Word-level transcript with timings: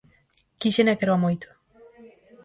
Quíxena 0.61 0.91
e 0.93 0.99
quéroa 0.99 1.23
moito. 1.25 1.47